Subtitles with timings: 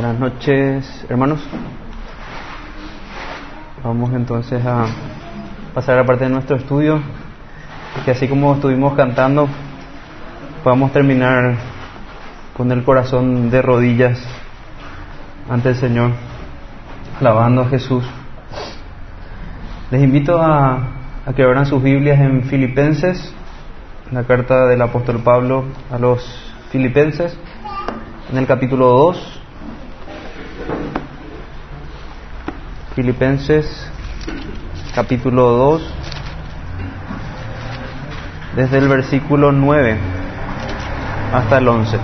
[0.00, 1.46] Buenas noches, hermanos.
[3.84, 4.86] Vamos entonces a
[5.74, 7.02] pasar a parte de nuestro estudio,
[8.06, 9.46] que así como estuvimos cantando,
[10.64, 11.54] podamos terminar
[12.56, 14.18] con el corazón de rodillas
[15.50, 16.12] ante el Señor,
[17.20, 18.02] alabando a Jesús.
[19.90, 20.76] Les invito a,
[21.26, 23.34] a que abran sus Biblias en Filipenses,
[24.10, 26.24] la carta del apóstol Pablo a los
[26.70, 27.38] Filipenses,
[28.32, 29.39] en el capítulo 2.
[32.94, 33.88] Filipenses
[34.94, 35.94] capítulo 2,
[38.56, 39.96] desde el versículo 9
[41.32, 41.98] hasta el 11.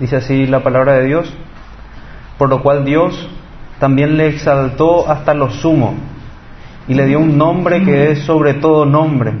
[0.00, 1.32] Dice así la palabra de Dios,
[2.38, 3.28] por lo cual Dios
[3.78, 5.94] también le exaltó hasta lo sumo
[6.88, 9.32] y le dio un nombre que es sobre todo nombre,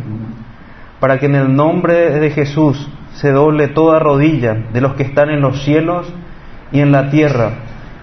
[1.02, 5.30] para que en el nombre de Jesús se doble toda rodilla de los que están
[5.30, 6.06] en los cielos
[6.70, 7.54] y en la tierra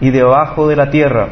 [0.01, 1.29] y debajo de la tierra,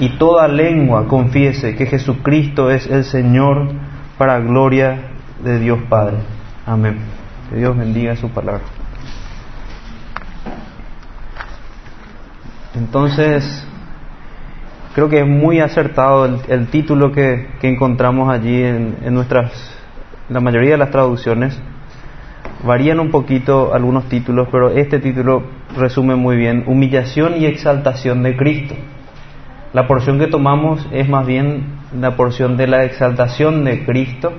[0.00, 3.72] y toda lengua confiese que Jesucristo es el Señor
[4.16, 5.10] para gloria
[5.44, 6.16] de Dios Padre.
[6.64, 6.96] Amén.
[7.50, 8.62] Que Dios bendiga su palabra.
[12.74, 13.68] Entonces,
[14.94, 19.52] creo que es muy acertado el, título que, que, encontramos allí en, en, nuestras,
[20.32, 21.60] la mayoría de las traducciones.
[22.64, 25.42] Varían un poquito algunos títulos, pero este título
[25.76, 28.74] resume muy bien humillación y exaltación de Cristo.
[29.72, 31.64] La porción que tomamos es más bien
[31.98, 34.32] la porción de la exaltación de Cristo.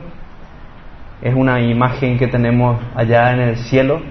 [1.21, 4.01] Es una imagen que tenemos allá en el cielo,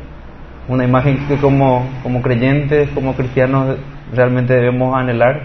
[0.69, 3.77] una imagen que como, como creyentes, como cristianos,
[4.13, 5.43] realmente debemos anhelar,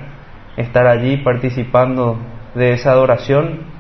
[0.56, 2.18] estar allí participando
[2.56, 3.77] de esa adoración,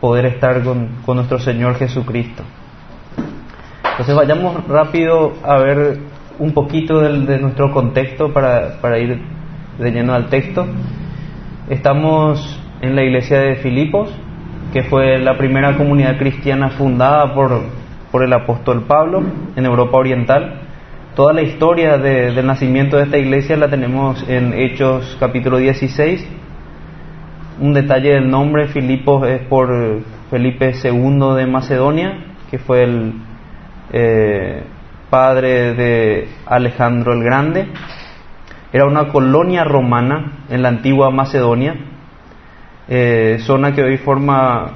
[0.00, 2.42] poder estar con, con nuestro Señor Jesucristo.
[3.90, 5.98] Entonces vayamos rápido a ver
[6.38, 9.20] un poquito del, de nuestro contexto para, para ir
[9.78, 10.66] de lleno al texto.
[11.70, 14.10] Estamos en la iglesia de Filipos,
[14.72, 17.62] que fue la primera comunidad cristiana fundada por,
[18.12, 19.22] por el apóstol Pablo
[19.56, 20.60] en Europa Oriental.
[21.14, 26.26] Toda la historia de, del nacimiento de esta iglesia la tenemos en Hechos capítulo 16.
[27.58, 29.70] Un detalle del nombre, Filipos es por
[30.30, 32.18] Felipe II de Macedonia,
[32.50, 33.14] que fue el
[33.94, 34.62] eh,
[35.08, 37.68] padre de Alejandro el Grande.
[38.74, 41.76] Era una colonia romana en la antigua Macedonia,
[42.88, 44.72] eh, zona que hoy forma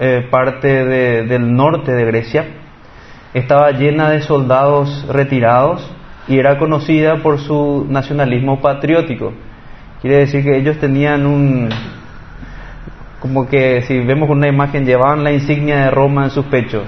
[0.00, 2.46] eh, parte de, del norte de Grecia.
[3.34, 5.94] Estaba llena de soldados retirados
[6.26, 9.34] y era conocida por su nacionalismo patriótico.
[10.00, 11.68] Quiere decir que ellos tenían un,
[13.24, 16.84] como que si vemos una imagen, llevaban la insignia de Roma en sus pechos.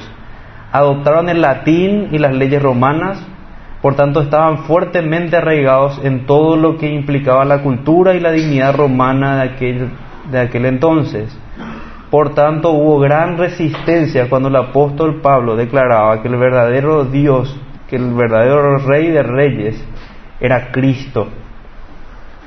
[0.71, 3.27] Adoptaron el latín y las leyes romanas,
[3.81, 8.77] por tanto estaban fuertemente arraigados en todo lo que implicaba la cultura y la dignidad
[8.77, 9.89] romana de aquel,
[10.31, 11.35] de aquel entonces.
[12.11, 17.59] Por tanto, hubo gran resistencia cuando el apóstol Pablo declaraba que el verdadero Dios,
[17.89, 19.83] que el verdadero Rey de Reyes
[20.39, 21.29] era Cristo.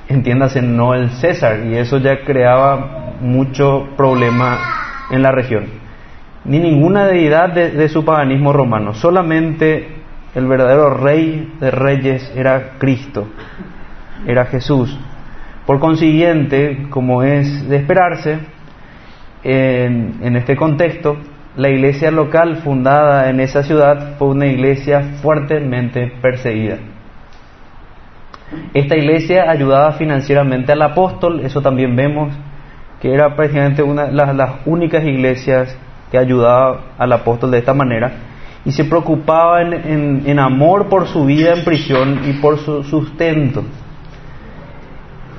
[0.09, 4.57] Entiéndase, no el César, y eso ya creaba mucho problema
[5.11, 5.65] en la región.
[6.45, 9.87] Ni ninguna deidad de, su paganismo romano, solamente
[10.33, 13.27] el verdadero Rey de Reyes era Cristo,
[14.25, 14.97] era Jesús.
[15.67, 18.39] Por consiguiente, como es de esperarse,
[19.43, 21.17] en, este contexto,
[21.55, 26.77] la iglesia local fundada en esa ciudad fue una iglesia fuertemente perseguida.
[28.73, 32.33] Esta iglesia ayudaba financieramente al apóstol, eso también vemos
[33.01, 35.77] que era prácticamente una de las, únicas iglesias
[36.11, 38.11] que ayudaba al apóstol de esta manera
[38.65, 43.63] y se preocupaba en amor por su vida en prisión y por su sustento.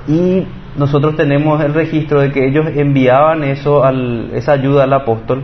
[0.07, 5.43] Y nosotros tenemos el registro de que ellos enviaban eso al, esa ayuda al apóstol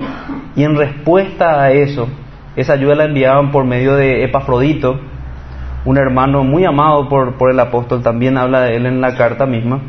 [0.56, 2.08] y en respuesta a eso,
[2.56, 5.00] esa ayuda la enviaban por medio de Epafrodito,
[5.88, 9.46] un hermano muy amado por, por el apóstol, también habla de él en la carta
[9.46, 9.80] misma.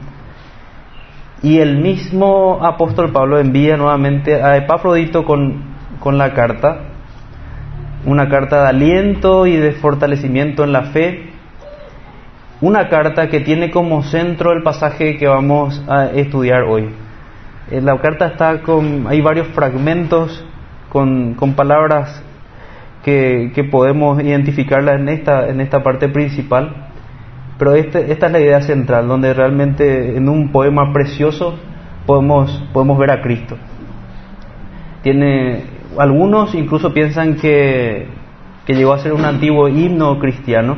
[1.42, 5.60] Y el mismo apóstol Pablo envía nuevamente a Epafrodito con,
[5.98, 6.82] con la carta,
[8.06, 11.32] una carta de aliento y de fortalecimiento en la fe,
[12.60, 16.90] una carta que tiene como centro el pasaje que vamos a estudiar hoy.
[17.72, 20.46] En la carta está con, hay varios fragmentos
[20.90, 22.22] con, con palabras
[23.04, 26.88] que, podemos identificarla en esta, en esta parte principal,
[27.58, 31.58] pero este, esta es la idea central, donde realmente en un poema precioso
[32.06, 33.56] podemos, podemos ver a Cristo.
[35.02, 35.64] tiene,
[35.98, 38.06] algunos incluso piensan que,
[38.66, 40.76] que llegó a ser un antiguo himno cristiano.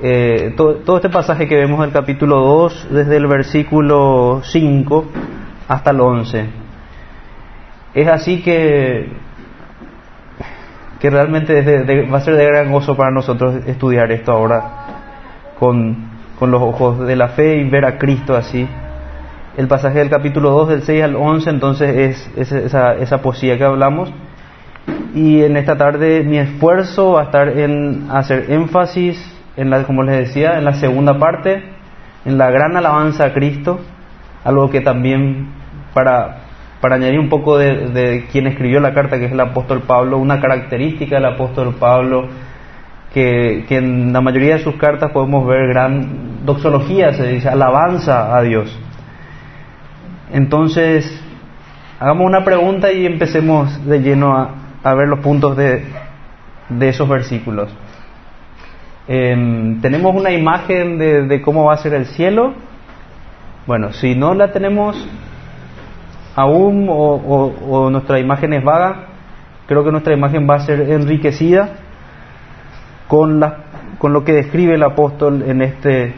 [0.00, 5.06] Eh, todo, todo, este pasaje que vemos del capítulo 2, desde el versículo 5
[5.66, 6.46] hasta el 11.
[7.94, 9.08] Es así que,
[11.00, 14.62] que realmente va a ser de gran gozo para nosotros estudiar esto ahora
[15.58, 16.08] con,
[16.38, 18.68] con los ojos de la fe y ver a Cristo así.
[19.56, 23.64] El pasaje del capítulo 2, del 6 al 11, entonces es, esa, esa poesía que
[23.64, 24.12] hablamos.
[25.14, 29.18] Y en esta tarde mi esfuerzo va a estar en hacer énfasis,
[29.56, 31.62] en la, como les decía, en la segunda parte,
[32.24, 33.80] en la gran alabanza a Cristo,
[34.44, 35.48] algo que también
[35.92, 36.47] para,
[36.80, 40.18] para añadir un poco de, de quien escribió la carta, que es el apóstol Pablo,
[40.18, 42.28] una característica del apóstol Pablo,
[43.12, 48.42] que, en la mayoría de sus cartas podemos ver gran doxología, se dice, alabanza a
[48.42, 48.76] Dios.
[50.32, 51.20] Entonces,
[51.98, 55.84] hagamos una pregunta y empecemos de lleno a, a ver los puntos de,
[56.80, 57.70] esos versículos.
[59.08, 62.54] Eh, ¿Tenemos una imagen de, cómo va a ser el cielo?
[63.66, 64.96] Bueno, si no la tenemos
[66.38, 69.06] aún o, nuestra imagen es vaga,
[69.66, 71.70] creo que nuestra imagen va a ser enriquecida
[73.08, 73.42] con,
[73.98, 76.14] con lo que describe el apóstol en este,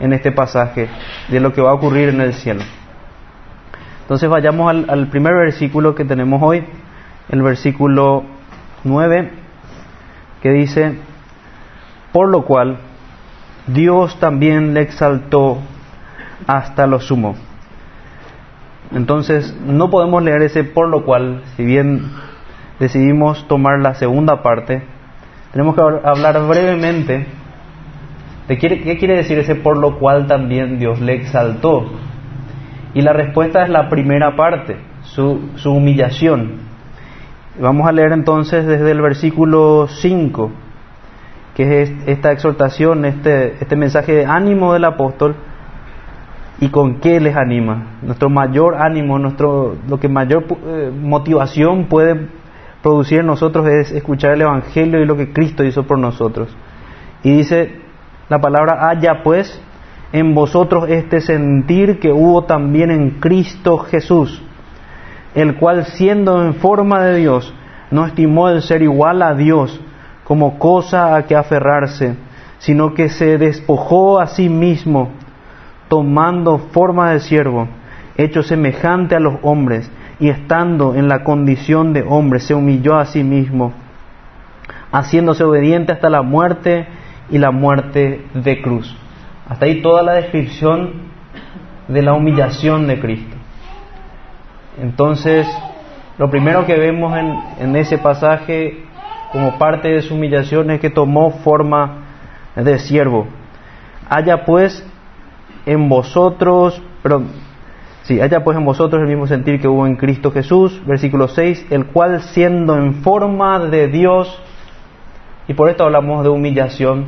[0.00, 0.88] en este pasaje
[1.28, 2.62] de lo que va a ocurrir en el cielo.
[4.00, 6.64] Entonces vayamos al, al primer versículo que tenemos hoy,
[7.28, 8.24] el versículo
[8.84, 9.30] 9,
[10.40, 10.94] que dice,
[12.12, 12.78] por lo cual
[13.66, 15.58] Dios también le exaltó
[16.46, 17.49] hasta lo sumo.
[18.92, 22.10] Entonces no podemos leer ese por lo cual, si bien
[22.78, 24.82] decidimos tomar la segunda parte,
[25.52, 27.26] tenemos que hablar brevemente
[28.48, 31.92] de qué, quiere decir ese por lo cual también Dios le exaltó.
[32.94, 36.54] Y la respuesta es la primera parte, su, su humillación.
[37.60, 40.50] Vamos a leer entonces desde el versículo 5,
[41.54, 45.36] que es esta exhortación, este, este mensaje de ánimo del apóstol,
[46.60, 47.98] y con qué les anima.
[48.02, 52.28] Nuestro mayor ánimo, nuestro, lo que mayor eh, motivación puede
[52.82, 56.54] producir en nosotros es escuchar el Evangelio y lo que Cristo hizo por nosotros.
[57.22, 57.80] Y dice
[58.28, 59.60] la palabra, haya pues
[60.12, 64.42] en vosotros este sentir que hubo también en Cristo Jesús,
[65.34, 67.54] el cual siendo en forma de Dios,
[67.90, 69.80] no estimó el ser igual a Dios
[70.24, 72.14] como cosa a que aferrarse,
[72.58, 75.10] sino que se despojó a sí mismo,
[75.90, 77.66] tomando forma de siervo,
[78.16, 79.90] hecho semejante a los hombres,
[80.20, 83.72] y estando en la condición de hombre, se humilló a sí mismo,
[84.92, 86.86] haciéndose obediente hasta la muerte
[87.28, 88.96] y la muerte de cruz.
[89.48, 90.92] Hasta ahí toda la descripción
[91.88, 93.36] de la humillación de Cristo.
[94.80, 95.48] Entonces,
[96.18, 97.18] lo primero que vemos
[97.58, 98.84] en, ese pasaje
[99.32, 102.04] como parte de su humillación es que tomó forma
[102.54, 103.26] de siervo.
[104.08, 104.86] Haya pues
[105.66, 107.22] en vosotros, pero
[108.02, 111.66] sí, haya pues en vosotros el mismo sentir que hubo en Cristo Jesús, versículo 6,
[111.70, 114.42] el cual siendo en forma de Dios,
[115.48, 117.06] y por esto hablamos de humillación,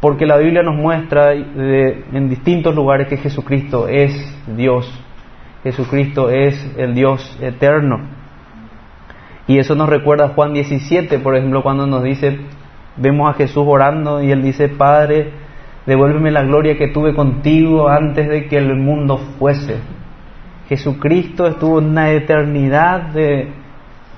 [0.00, 4.12] porque la Biblia nos muestra en distintos lugares que Jesucristo es
[4.56, 4.88] Dios,
[5.64, 8.00] Jesucristo es el Dios eterno.
[9.48, 12.38] Y eso nos recuerda a Juan 17, por ejemplo, cuando nos dice,
[12.96, 15.32] vemos a Jesús orando y él dice, Padre,
[15.88, 19.80] devuélveme la gloria que tuve contigo antes de que el mundo fuese.
[20.68, 23.48] Jesucristo estuvo en una eternidad de,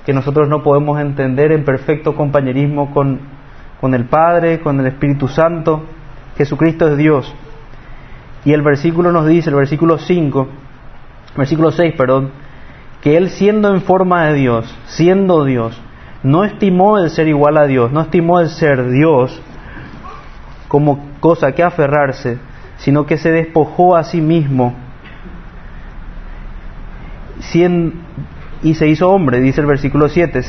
[0.05, 3.41] que nosotros no podemos entender en perfecto compañerismo con
[3.81, 5.81] con el Padre, con el Espíritu Santo.
[6.37, 7.33] Jesucristo es Dios.
[8.45, 10.47] Y el versículo nos dice, el versículo 5,
[11.35, 12.31] versículo 6, perdón,
[13.01, 15.79] que Él siendo en forma de Dios, siendo Dios,
[16.21, 19.41] no estimó el ser igual a Dios, no estimó el ser Dios
[20.67, 22.37] como cosa que aferrarse,
[22.77, 24.75] sino que se despojó a sí mismo
[28.63, 30.43] y se hizo hombre, dice el versículo 7,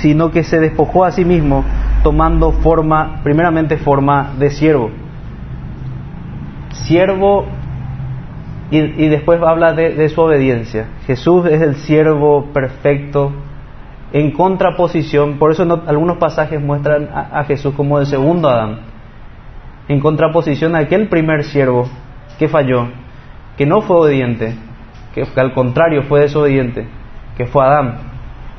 [0.00, 1.64] sino que se despojó a sí mismo
[2.02, 4.90] tomando forma, primeramente forma de siervo.
[6.72, 7.46] Siervo
[8.70, 10.86] y, después habla de, su obediencia.
[11.06, 13.32] Jesús es el siervo perfecto
[14.12, 18.89] en contraposición, por eso no, algunos pasajes muestran a, a, Jesús como el segundo Adán,
[19.90, 21.88] en contraposición a aquel primer siervo
[22.38, 22.86] que falló,
[23.58, 24.54] que no fue obediente,
[25.12, 26.86] que, al contrario fue desobediente,
[27.36, 27.98] que fue Adán.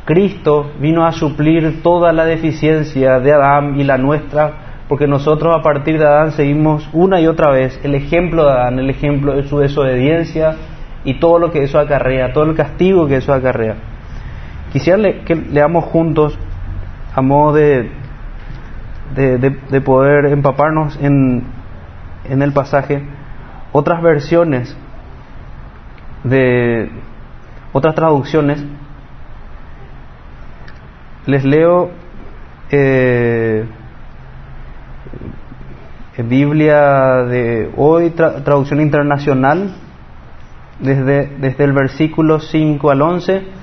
[0.03, 5.63] Cristo vino a suplir toda la deficiencia de Adán y la nuestra, porque nosotros a
[5.63, 9.43] partir de Adán seguimos una y otra vez el ejemplo de Adán, el ejemplo de
[9.43, 10.57] su desobediencia
[11.05, 13.75] y todo lo que eso acarrea, todo el castigo que eso acarrea.
[14.73, 16.37] Quisiera que leamos juntos
[17.15, 17.89] a modo de,
[19.15, 21.43] de, poder empaparnos en,
[22.29, 23.03] en el pasaje
[23.71, 24.75] otras versiones
[26.23, 26.89] de
[27.73, 28.63] otras traducciones.
[31.25, 31.91] Les leo
[32.69, 33.65] eh,
[36.17, 39.75] Biblia de hoy, traducción internacional,
[40.79, 43.61] desde, desde el versículo 5 al 11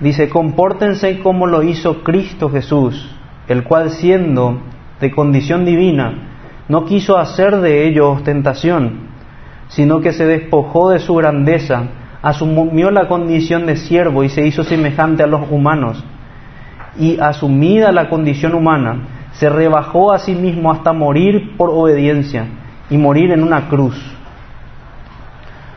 [0.00, 3.16] Dice, compórtense como lo hizo Cristo Jesús,
[3.48, 4.60] el cual siendo
[5.00, 6.28] de condición divina,
[6.68, 9.08] no quiso hacer de ello ostentación,
[9.68, 11.84] sino que se despojó de su grandeza,
[12.22, 16.04] asumió la condición de siervo y se hizo semejante a los humanos.
[16.98, 22.46] Y asumida la condición humana, se rebajó a sí mismo hasta morir por obediencia
[22.90, 23.96] y morir en una cruz.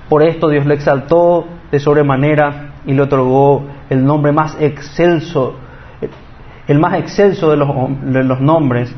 [0.10, 5.56] Por esto Dios le exaltó de sobremanera y le otorgó el nombre más excelso,
[6.72, 7.70] el más excelso de los,
[8.02, 8.94] de los nombres,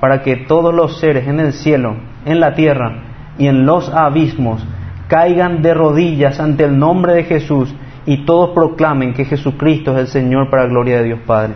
[0.00, 3.02] para que todos los seres en el cielo, en la tierra
[3.38, 4.64] y en los abismos
[5.08, 7.74] caigan de rodillas ante el nombre de Jesús
[8.06, 11.54] y todos proclamen que Jesucristo es el Señor para gloria de Dios Padre.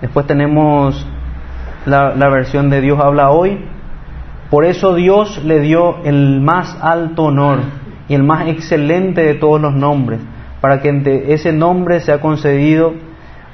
[0.00, 1.06] Después tenemos
[1.86, 3.64] la, la, versión de Dios habla hoy.
[4.50, 7.60] Por eso Dios le dio el más alto honor
[8.08, 10.20] y el más excelente de todos los nombres,
[10.64, 12.94] para que entre ese nombre sea concedido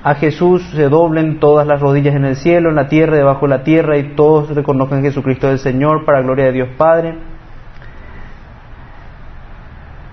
[0.04, 3.50] a Jesús se doblen todas las rodillas en el cielo, en la tierra, debajo de
[3.50, 7.16] la tierra, y todos reconozcan que Jesucristo es el Señor, para gloria de Dios Padre.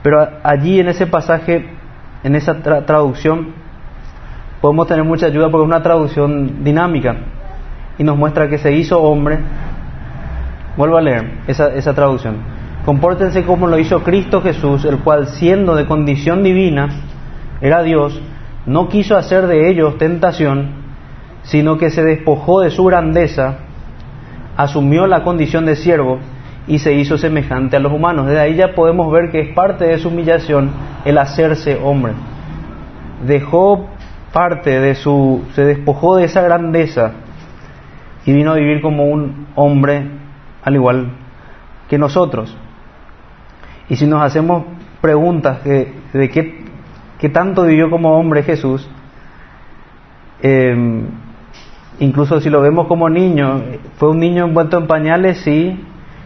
[0.01, 1.70] Pero allí en ese pasaje,
[2.24, 3.54] en esa traducción,
[4.60, 7.16] podemos tener mucha ayuda porque es una traducción dinámica
[8.00, 9.38] y nos muestra que se hizo hombre.
[10.75, 12.57] Vuelvo a leer esa traducción.
[12.88, 16.88] Compórtense como lo hizo Cristo Jesús, el cual siendo de condición divina,
[17.60, 18.17] era Dios,
[18.65, 20.70] no quiso hacer de ellos tentación,
[21.41, 23.58] sino que se despojó de su grandeza,
[24.56, 26.20] asumió la condición de siervo
[26.65, 28.27] y se hizo semejante a los humanos.
[28.27, 30.72] Desde ahí ya podemos ver que es parte de su humillación
[31.03, 32.13] el hacerse hombre.
[33.25, 33.89] Dejó
[34.32, 37.12] parte de su, se despojó de esa grandeza
[38.25, 40.10] y vino a vivir como un hombre
[40.63, 41.12] al igual
[41.89, 42.58] que nosotros.
[43.89, 44.65] Y si nos hacemos
[45.01, 48.89] preguntas de, de qué, tanto vivió como hombre Jesús,
[50.41, 51.06] em,
[52.00, 53.62] incluso si lo vemos como niño,
[53.98, 55.79] fue un niño envuelto en pañales, sí,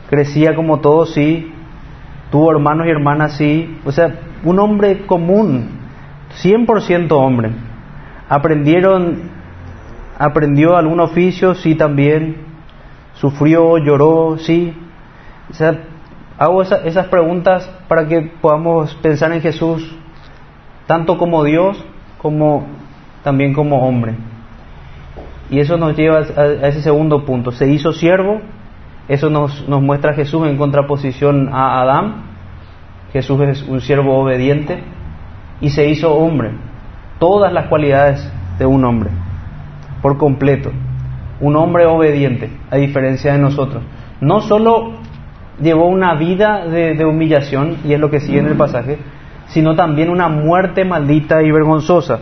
[0.10, 1.52] crecía como todos, sí,
[2.32, 5.70] tuvo hermanos y hermanas, sí, o sea, un hombre común,
[6.42, 7.52] 100% hombre.
[8.28, 9.30] Aprendieron,
[10.18, 12.38] aprendió algún oficio, sí también,
[13.14, 14.74] sufrió, lloró, sí,
[15.50, 15.91] o sea,
[16.42, 19.96] Hago esas preguntas para que podamos pensar en Jesús
[20.88, 21.78] tanto como Dios
[22.18, 22.66] como
[23.24, 24.16] también como hombre.
[25.52, 27.52] Y eso nos lleva a, ese segundo punto.
[27.52, 28.42] Se hizo siervo,
[29.08, 32.24] eso nos, nos muestra a Jesús en contraposición a Adán.
[33.14, 34.80] Jesús es un siervo obediente
[35.60, 36.54] y se hizo hombre.
[37.20, 39.12] Todas las cualidades de un hombre,
[40.02, 40.72] por completo.
[41.40, 43.84] Un hombre obediente, a diferencia de nosotros.
[44.22, 45.01] No solo
[45.60, 48.98] llevó una vida de, humillación, y es lo que sigue en el pasaje,
[49.48, 52.20] sino también una muerte maldita y vergonzosa.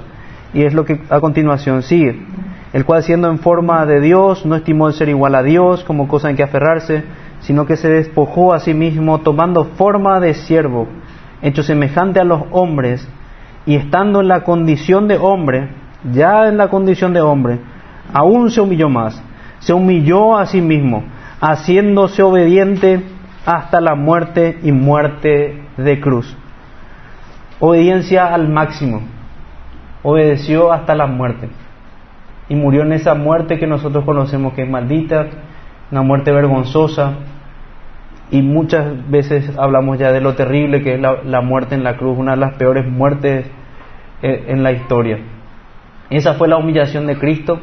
[0.54, 2.26] Y es lo que a continuación sigue.
[2.74, 6.08] El cual siendo en forma de Dios, no estimó el ser igual a Dios como
[6.08, 7.04] cosa en que aferrarse,
[7.42, 10.88] sino que se despojó a sí mismo tomando forma de siervo,
[11.42, 13.08] hecho semejante a los hombres,
[13.66, 15.70] y estando en la condición de hombre,
[16.12, 17.60] ya en la condición de hombre,
[18.14, 19.22] aún se humilló más,
[19.60, 21.04] se humilló a sí mismo,
[21.42, 23.04] haciéndose obediente
[23.50, 26.38] hasta la muerte y muerte de cruz.
[27.60, 29.02] Obediencia al máximo.
[30.04, 31.50] Obedeció hasta la muerte.
[32.48, 35.26] Y murió en esa muerte que nosotros conocemos que es maldita,
[35.90, 37.14] una muerte vergonzosa.
[38.30, 42.20] Y muchas veces hablamos ya de lo terrible que es la, muerte en la cruz,
[42.20, 43.48] una de las peores muertes
[44.22, 45.18] eh, en la historia.
[46.12, 47.60] Esa fue la humillación de Cristo,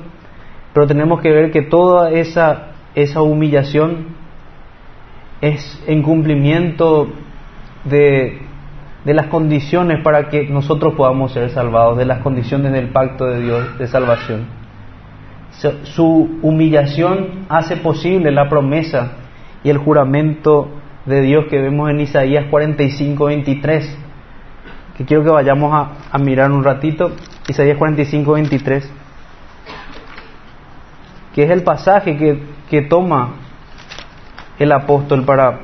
[0.73, 4.26] pero tenemos que ver que toda esa, esa humillación
[5.41, 7.09] es en cumplimiento
[7.85, 8.39] de,
[9.05, 13.43] de las condiciones para que nosotros podamos ser salvados, de las condiciones del pacto de
[13.43, 14.47] Dios de salvación.
[15.85, 19.13] Su humillación hace posible la promesa
[19.65, 20.69] y el juramento
[21.07, 23.99] de Dios que vemos en Isaías 45, 23,
[24.97, 27.13] que quiero que vayamos a, a mirar un ratito,
[27.49, 28.93] Isaías 45, 23,
[31.35, 33.46] que es el pasaje que, que toma
[34.59, 35.61] el apóstol para,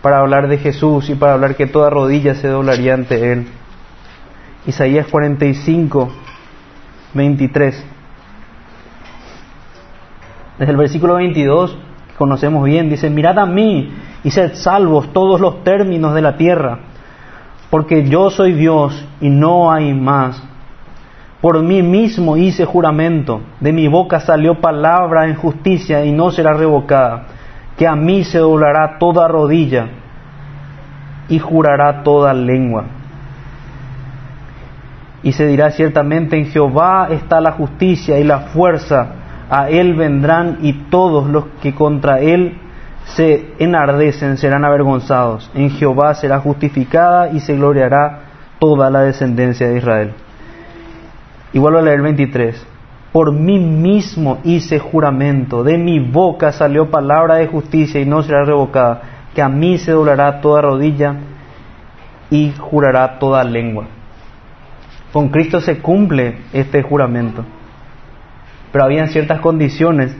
[0.00, 3.46] para hablar de Jesús y para hablar que toda rodilla se doblaría ante Él.
[4.66, 6.10] Isaías 45,
[7.14, 7.84] 23.
[10.58, 11.76] Desde el versículo 22,
[12.08, 13.92] que conocemos bien, dice, mirad a mí
[14.22, 16.78] y sed salvos todos los términos de la tierra,
[17.70, 20.42] porque yo soy Dios y no hay más.
[21.40, 26.52] Por mí mismo hice juramento, de mi boca salió palabra en justicia y no será
[26.52, 27.26] revocada,
[27.82, 29.88] que a mí se doblará toda rodilla
[31.28, 32.84] y jurará toda lengua.
[35.24, 39.08] Y se dirá ciertamente, en Jehová está la justicia y la fuerza,
[39.50, 42.56] a él vendrán y todos los que contra él
[43.16, 45.50] se enardecen serán avergonzados.
[45.52, 48.20] En Jehová será justificada y se gloriará
[48.60, 50.12] toda la descendencia de Israel.
[51.52, 52.64] Y vuelvo a leer 23.
[53.12, 58.44] Por mí mismo hice juramento, de mi boca salió palabra de justicia y no será
[58.44, 59.02] revocada,
[59.34, 61.16] que a mí se doblará toda rodilla
[62.30, 63.84] y jurará toda lengua.
[65.12, 67.44] Con Cristo se cumple este juramento.
[68.72, 70.16] Pero habían ciertas condiciones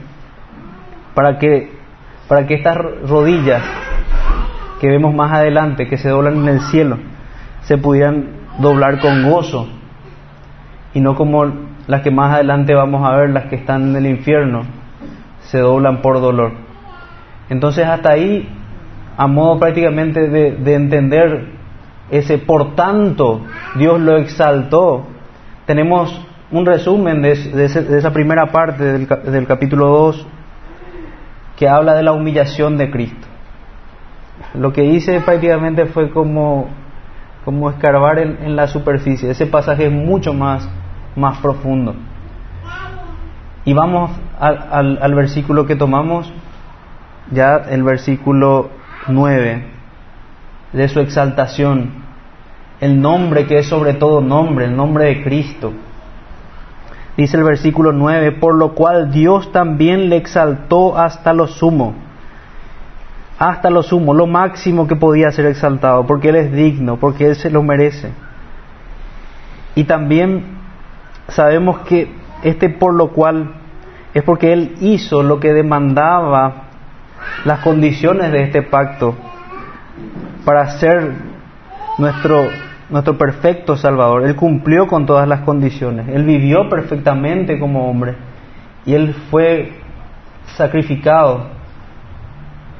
[1.15, 1.71] para que,
[2.27, 3.63] para que estas rodillas
[4.79, 6.97] que vemos más adelante, que se doblan en el cielo,
[7.63, 8.27] se pudieran
[8.59, 9.67] doblar con gozo
[10.93, 14.05] y no como las que más adelante vamos a ver, las que están en el
[14.05, 14.63] infierno,
[15.41, 16.53] se doblan por dolor.
[17.49, 18.47] Entonces hasta ahí,
[19.17, 21.51] a modo prácticamente de, entender
[22.09, 23.41] ese por tanto
[23.75, 25.05] Dios lo exaltó,
[25.65, 30.27] tenemos un resumen de, esa primera parte del, del, capítulo 2
[31.57, 33.27] que habla de la humillación de Cristo.
[34.53, 36.67] Lo que hice prácticamente fue como,
[37.45, 39.29] como escarbar en la superficie.
[39.29, 40.67] Ese pasaje es mucho más
[41.15, 41.95] más profundo.
[43.65, 46.31] Y vamos al, al, versículo que tomamos,
[47.31, 48.69] ya el versículo
[49.07, 49.65] 9,
[50.73, 51.91] de su exaltación,
[52.81, 55.71] el nombre que es sobre todo nombre, el nombre de Cristo.
[57.15, 61.93] Dice el versículo 9, por lo cual Dios también le exaltó hasta lo sumo,
[63.37, 67.35] hasta lo sumo, lo máximo que podía ser exaltado, porque Él es digno, porque Él
[67.35, 68.11] se lo merece.
[69.75, 70.52] Y también
[71.27, 72.11] sabemos que
[72.43, 73.53] este por lo cual
[74.13, 76.63] es porque Él hizo lo que demandaba
[77.45, 79.15] las condiciones de este pacto
[80.45, 81.13] para ser
[81.97, 82.47] nuestro,
[82.89, 84.25] nuestro perfecto Salvador.
[84.25, 86.07] Él cumplió con todas las condiciones.
[86.09, 88.15] Él vivió perfectamente como hombre
[88.85, 89.73] y Él fue
[90.57, 91.47] sacrificado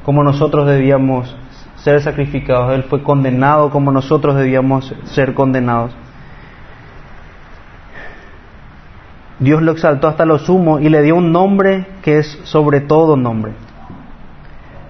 [0.04, 1.34] como nosotros debíamos
[1.76, 2.72] ser sacrificados.
[2.74, 5.96] Él fue condenado como nosotros debíamos ser condenados.
[9.44, 13.16] Dios lo exaltó hasta lo sumo y le dio un nombre que es sobre todo
[13.16, 13.52] nombre.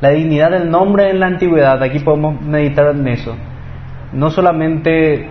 [0.01, 3.35] La dignidad del nombre en la antigüedad, aquí podemos meditar en eso.
[4.13, 5.29] No solamente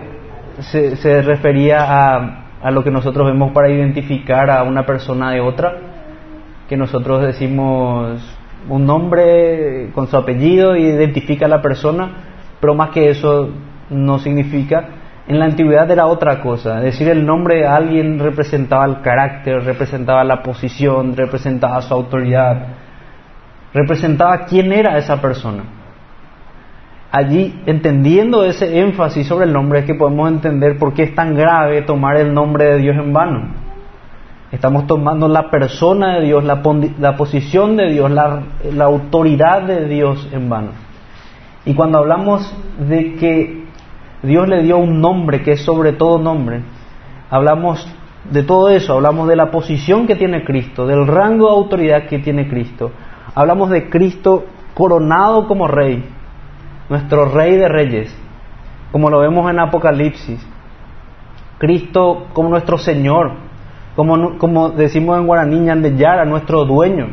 [0.60, 5.74] se, refería a, a lo que nosotros vemos para identificar a una persona de otra,
[6.68, 8.20] que nosotros decimos
[8.68, 12.10] un nombre con su apellido y identifica a la persona,
[12.60, 13.50] pero más que eso
[13.88, 14.88] no significa
[15.26, 16.80] en la antigüedad era otra cosa.
[16.80, 22.66] Decir el nombre de alguien representaba el carácter, representaba la posición, representaba su autoridad,
[23.72, 25.64] representaba quién era esa persona.
[27.10, 31.34] Allí, entendiendo ese énfasis sobre el nombre, es que podemos entender por qué es tan
[31.34, 33.64] grave tomar el nombre de Dios en vano.
[34.50, 36.62] Estamos tomando la persona de Dios, la,
[37.16, 40.70] posición de Dios, la, la autoridad de Dios en vano.
[41.64, 43.63] Y cuando hablamos de que
[44.24, 46.62] Dios le dio un nombre que es sobre todo nombre.
[47.30, 47.86] Hablamos
[48.30, 52.18] de todo eso, hablamos de la posición que tiene Cristo, del rango de autoridad que
[52.18, 52.90] tiene Cristo.
[53.34, 56.04] Hablamos de Cristo coronado como rey,
[56.88, 58.16] nuestro rey de reyes,
[58.92, 60.44] como lo vemos en Apocalipsis.
[61.58, 63.32] Cristo como nuestro Señor,
[63.94, 67.08] como, como decimos en guaraní, Yara, nuestro dueño.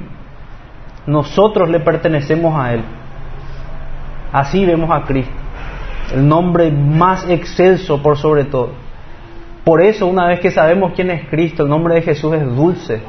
[1.06, 2.84] Nosotros le pertenecemos a Él.
[4.32, 5.40] Así vemos a Cristo
[6.13, 8.69] el nombre más excelso por sobre todo.
[9.63, 13.02] Por eso, una vez que sabemos quién es Cristo, el nombre de Jesús es dulce.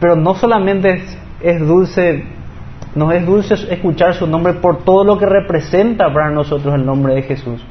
[0.00, 1.02] Pero no solamente
[1.40, 2.24] es, dulce,
[2.94, 7.14] no es dulce escuchar su nombre por todo lo que representa para nosotros el nombre
[7.14, 7.64] de Jesús.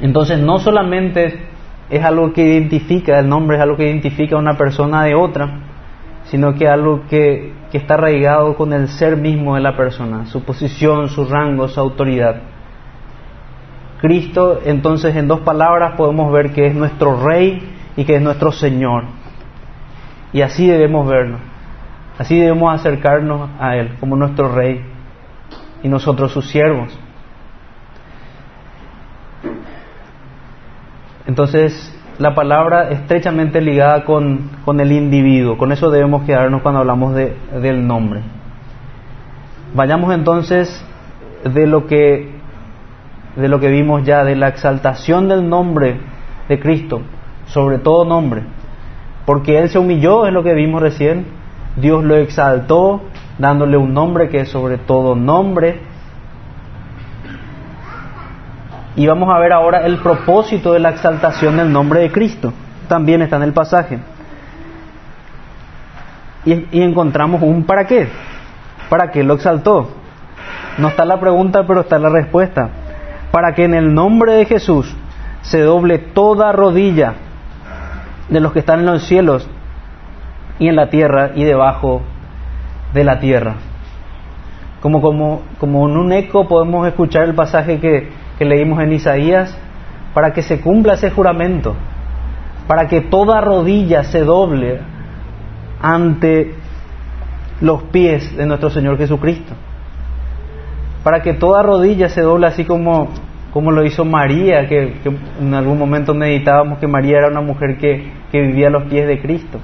[0.00, 1.48] Entonces, no solamente
[1.90, 5.67] es algo que identifica, el nombre es algo que identifica a una persona de otra,
[6.30, 10.42] sino que algo que, que está arraigado con el ser mismo de la persona, su
[10.44, 12.42] posición, su rango, su autoridad.
[14.00, 18.52] Cristo, entonces, en dos palabras podemos ver que es nuestro Rey y que es nuestro
[18.52, 19.04] Señor.
[20.32, 21.38] Y así debemos verlo.
[22.18, 24.84] Así debemos acercarnos a Él como nuestro Rey
[25.82, 26.96] y nosotros sus siervos.
[31.26, 37.14] Entonces, la palabra estrechamente ligada con, con, el individuo, con eso debemos quedarnos cuando hablamos
[37.14, 38.20] de, del nombre.
[39.74, 40.84] Vayamos entonces
[41.44, 42.36] de lo que
[43.36, 46.00] de lo que vimos ya, de la exaltación del nombre
[46.48, 47.02] de Cristo,
[47.46, 48.42] sobre todo nombre,
[49.26, 51.26] porque Él se humilló, es lo que vimos recién,
[51.76, 53.02] Dios lo exaltó,
[53.38, 55.80] dándole un nombre que es sobre todo nombre.
[58.98, 62.52] Y vamos a ver ahora el propósito de la exaltación del nombre de Cristo.
[62.88, 64.00] También está en el pasaje.
[66.44, 68.08] Y, encontramos un para qué.
[68.88, 69.90] ¿Para qué lo exaltó?
[70.78, 72.70] No está la pregunta, pero está la respuesta.
[73.30, 74.92] Para que en el nombre de Jesús
[75.42, 77.14] se doble toda rodilla
[78.28, 79.48] de los que están en los cielos
[80.58, 82.02] y en la tierra y debajo
[82.94, 83.54] de la tierra.
[84.80, 89.56] Como, como, como en un eco podemos escuchar el pasaje que, que leímos en Isaías,
[90.14, 91.74] para que se cumpla ese juramento,
[92.66, 94.80] para que toda rodilla se doble
[95.82, 96.54] ante
[97.60, 99.54] los pies de nuestro Señor Jesucristo,
[101.02, 103.08] para que toda rodilla se doble así como,
[103.52, 104.94] como lo hizo María, que,
[105.40, 109.06] en algún momento meditábamos que María era una mujer que, que vivía a los pies
[109.06, 109.58] de Cristo.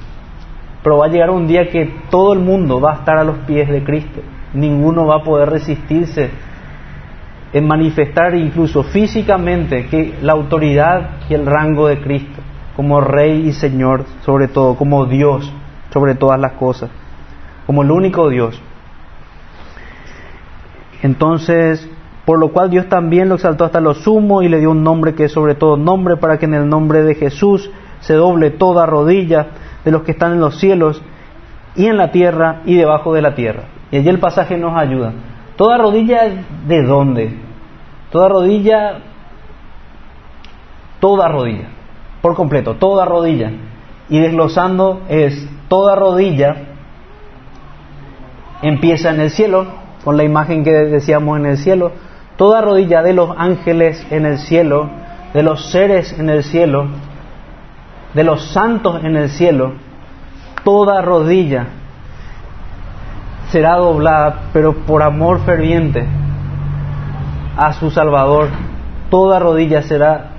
[0.82, 3.38] Pero va a llegar un día que todo el mundo va a estar a los
[3.38, 4.20] pies de Cristo.
[4.52, 6.30] Ninguno va a poder resistirse
[7.54, 12.42] en manifestar incluso físicamente que la autoridad y el rango de Cristo
[12.76, 15.50] como Rey y Señor sobre todo, como Dios
[15.92, 16.90] sobre todas las cosas,
[17.66, 18.60] como el único Dios.
[21.02, 21.88] Entonces,
[22.24, 25.14] por lo cual Dios también lo exaltó hasta lo sumo y le dio un nombre
[25.14, 28.86] que es sobre todo nombre para que en el nombre de Jesús se doble toda
[28.86, 29.46] rodilla
[29.84, 31.00] de los que están en los cielos
[31.76, 33.64] y en la tierra y debajo de la tierra.
[33.90, 35.12] Y allí el pasaje nos ayuda.
[35.56, 36.22] Toda rodilla
[36.66, 37.43] de dónde?
[38.14, 39.00] Toda rodilla,
[41.00, 41.66] toda rodilla,
[42.22, 43.50] por completo, toda rodilla.
[44.08, 46.54] Y desglosando es toda rodilla
[48.62, 49.66] empieza en el cielo,
[50.04, 51.90] con la imagen que decíamos en el cielo,
[52.36, 54.90] toda rodilla de los ángeles en el cielo,
[55.32, 56.86] de los seres en el cielo,
[58.14, 59.72] de los santos en el cielo,
[60.62, 61.66] toda rodilla
[63.50, 66.06] será doblada, pero por amor ferviente
[67.56, 68.48] a su Salvador,
[69.10, 70.30] toda rodilla será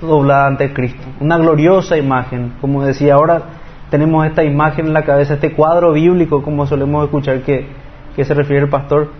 [0.00, 1.02] doblada ante Cristo.
[1.20, 3.42] Una gloriosa imagen, como decía ahora,
[3.90, 7.68] tenemos esta imagen en la cabeza, este cuadro bíblico, como solemos escuchar que,
[8.16, 9.10] que se refiere el pastor.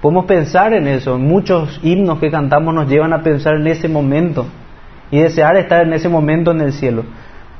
[0.00, 4.46] Podemos pensar en eso, muchos himnos que cantamos nos llevan a pensar en ese momento
[5.10, 7.04] y desear estar en ese momento en el cielo.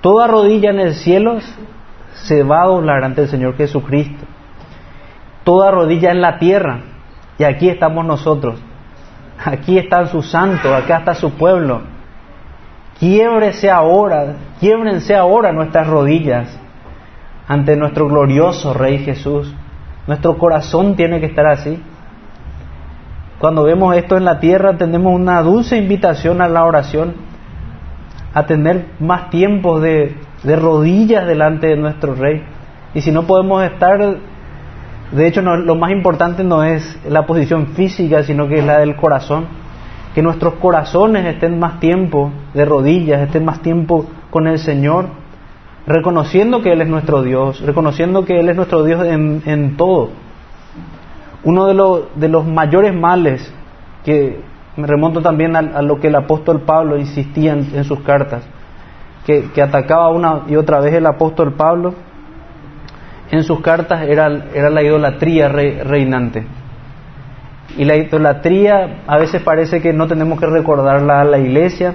[0.01, 1.38] Toda rodilla en el cielo
[2.14, 4.27] se va a doblar ante el Señor Jesucristo.
[5.44, 6.81] Toda rodilla en la tierra.
[7.38, 8.61] Y aquí estamos nosotros.
[9.45, 11.83] Aquí están sus santos, acá está su pueblo.
[12.99, 16.57] Quiebrese ahora, quiebrense ahora nuestras rodillas
[17.49, 19.53] ante nuestro glorioso Rey Jesús.
[20.07, 21.83] Nuestro corazón tiene que estar así.
[23.38, 27.14] Cuando vemos esto en la tierra tenemos una dulce invitación a la oración
[28.35, 32.45] a tener más tiempo de, de rodillas delante de nuestro Rey.
[32.95, 34.16] Y si no podemos estar,
[35.12, 38.96] de hecho lo más importante no es la posición física, sino que es la del
[38.96, 39.46] corazón.
[40.14, 45.07] Que nuestros corazones estén más tiempo de rodillas, estén más tiempo con el Señor,
[45.87, 50.11] reconociendo que Él es nuestro Dios, reconociendo que Él es nuestro Dios en, todo.
[51.44, 53.55] Uno de, de los mayores males
[54.05, 54.40] que,
[54.77, 58.44] me remonto también a, lo que el apóstol Pablo insistía en, sus cartas,
[59.27, 61.94] que, atacaba una y otra vez el apóstol Pablo
[63.33, 66.45] en sus cartas era, era la idolatría reinante.
[67.79, 71.95] Y la idolatría a veces parece que no tenemos que recordarla a la iglesia,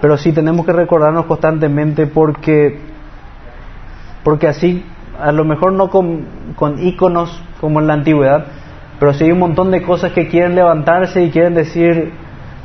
[0.00, 2.80] pero sí tenemos que recordarnos constantemente porque,
[4.24, 4.84] porque así,
[5.20, 8.46] a lo mejor no con, con íconos como en la antigüedad,
[8.98, 12.12] pero si hay un montón de cosas que quieren levantarse y quieren decir,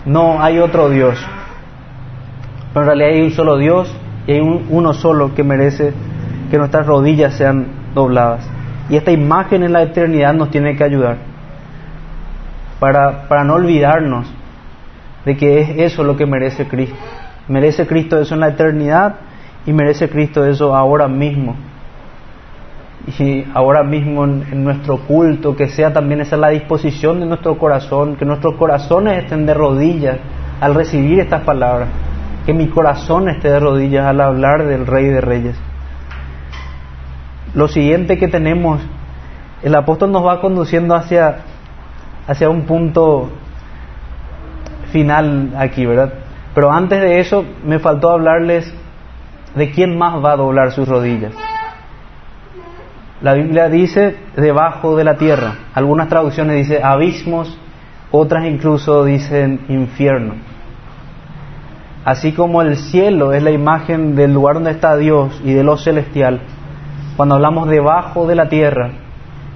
[0.07, 1.23] no, hay otro Dios.
[2.73, 5.93] Pero en realidad hay un solo Dios y hay uno solo que merece
[6.49, 8.47] que nuestras rodillas sean dobladas.
[8.89, 11.17] Y esta imagen en la eternidad nos tiene que ayudar
[12.79, 14.27] para, para no olvidarnos
[15.25, 16.95] de que es eso lo que merece Cristo.
[17.47, 19.15] Merece Cristo eso en la eternidad
[19.65, 21.55] y merece Cristo eso ahora mismo
[23.17, 28.15] y ahora mismo en, nuestro culto, que sea también esa la disposición de nuestro corazón,
[28.15, 30.17] que nuestros corazones estén de rodillas
[30.61, 31.87] al recibir estas palabras,
[32.45, 35.55] que mi corazón esté de rodillas al hablar del Rey de Reyes.
[37.53, 38.81] Lo siguiente que tenemos
[39.61, 41.39] el apóstol nos va conduciendo hacia,
[42.27, 43.29] hacia un punto
[44.91, 46.13] final aquí, ¿verdad?
[46.55, 48.73] Pero antes de eso me faltó hablarles
[49.55, 51.33] de quién más va a doblar sus rodillas.
[53.21, 55.55] La Biblia dice debajo de la tierra.
[55.73, 57.57] Algunas traducciones dicen abismos,
[58.11, 60.35] otras incluso dicen infierno.
[62.05, 65.75] Así como el cielo es la imagen del lugar donde está Dios y de lo
[65.75, 66.39] celestial,
[67.19, 68.91] cuando hablamos debajo de la tierra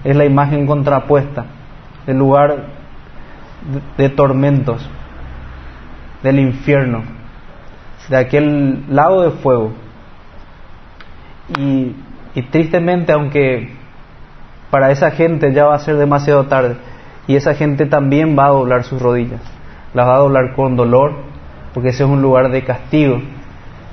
[0.04, 1.46] es la imagen contrapuesta
[2.06, 2.66] del lugar
[3.96, 4.86] de, tormentos,
[6.22, 7.04] del infierno,
[8.10, 9.72] de aquel lago de fuego.
[11.58, 11.96] Y
[12.36, 13.70] y tristemente, aunque
[14.72, 16.76] para esa gente ya va a ser demasiado tarde,
[17.28, 19.42] y esa gente también va a doblar sus rodillas,
[19.94, 21.14] las va a doblar con dolor,
[21.74, 23.22] porque ese es un lugar de castigo,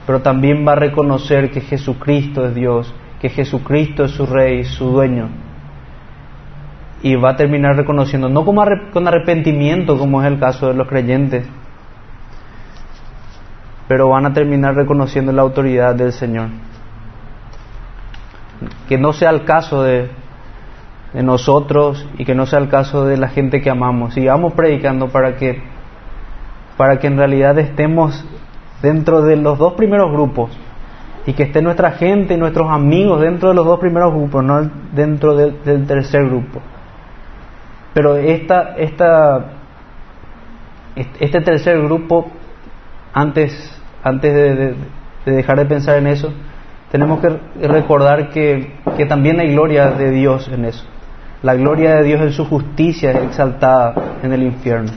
[0.09, 4.87] pero también va a reconocer que Jesucristo es Dios, que Jesucristo es su Rey, su
[4.87, 5.29] dueño,
[7.03, 10.89] y va a terminar reconociendo, no como con arrepentimiento, como es el caso de los
[10.89, 11.47] creyentes,
[13.89, 16.49] pero van a terminar reconociendo la autoridad del Señor.
[18.89, 20.11] Que no sea el caso de,
[21.13, 24.15] nosotros y que no sea el caso de la gente que amamos.
[24.15, 25.61] Sigamos predicando para que,
[26.77, 28.25] para que en realidad estemos
[28.81, 30.57] dentro de los dos primeros grupos
[31.27, 34.71] y que esté nuestra gente y nuestros amigos dentro de los dos primeros grupos, no
[34.93, 36.61] dentro del tercer grupo.
[37.93, 39.45] Pero esta, esta,
[40.95, 42.31] este tercer grupo,
[43.13, 43.53] antes,
[44.03, 44.75] antes de
[45.33, 46.33] dejar de pensar en eso,
[46.91, 48.73] tenemos que recordar que,
[49.09, 50.85] también hay gloria de Dios en eso.
[51.43, 54.91] La gloria de Dios en su justicia exaltada en el infierno.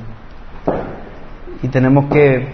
[1.62, 2.47] Y tenemos que,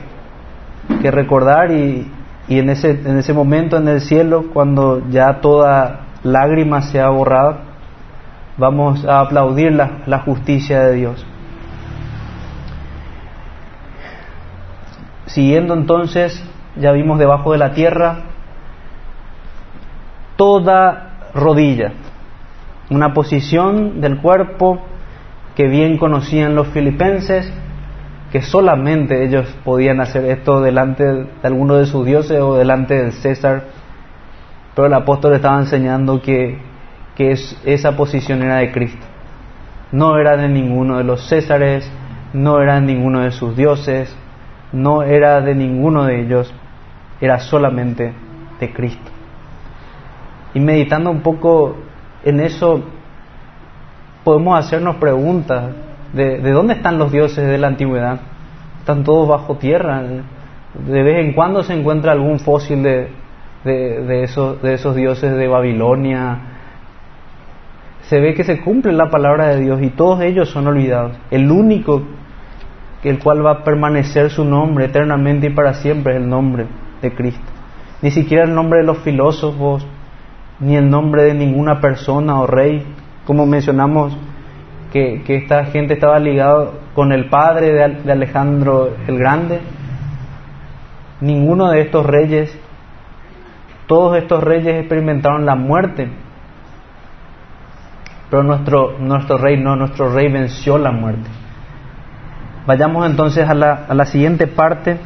[1.02, 2.12] que recordar y,
[2.50, 7.10] y, en, ese, en ese momento en el cielo, cuando ya toda lágrima se ha
[7.10, 7.60] borrado,
[8.58, 11.26] vamos a aplaudir la, la justicia de Dios.
[15.28, 16.44] Siguiendo entonces,
[16.76, 18.24] ya vimos debajo de la tierra
[20.36, 21.92] toda rodilla,
[22.90, 24.82] una posición del cuerpo
[25.56, 27.52] que bien conocían los filipenses,
[28.32, 33.12] que solamente ellos podían hacer esto delante de alguno de sus dioses o delante del
[33.14, 33.64] César,
[34.76, 36.60] pero el apóstol estaba enseñando que,
[37.16, 39.06] que esa posición era de Cristo,
[39.92, 41.92] no era de ninguno de los Césares,
[42.34, 44.16] no era de ninguno de sus dioses,
[44.72, 46.54] no era de ninguno de ellos,
[47.20, 48.14] era solamente
[48.60, 49.12] de Cristo.
[50.54, 51.78] Y meditando un poco
[52.24, 52.84] en eso,
[54.24, 55.72] podemos hacernos preguntas
[56.14, 58.20] de, de dónde están los dioses de la antigüedad.
[58.80, 60.02] Están todos bajo tierra.
[60.88, 63.10] De vez en cuando se encuentra algún fósil de,
[63.64, 66.40] de, esos, de esos dioses de Babilonia.
[68.02, 71.18] Se ve que se cumple la palabra de Dios y todos ellos son olvidados.
[71.32, 72.04] El único
[73.04, 76.66] el cual va a permanecer su nombre eternamente y para siempre es el nombre
[77.02, 77.46] de Cristo.
[78.02, 79.86] Ni siquiera el nombre de los filósofos,
[80.60, 82.86] ni el nombre de ninguna persona o rey,
[83.26, 84.18] como mencionamos
[84.92, 89.60] que, esta gente estaba ligado con el padre de, Alejandro el Grande.
[91.22, 92.58] Ninguno de estos reyes,
[93.88, 96.10] todos estos reyes experimentaron la muerte,
[98.30, 101.30] pero nuestro, nuestro rey no, nuestro rey venció la muerte.
[102.66, 104.98] Vayamos entonces a la, a la siguiente parte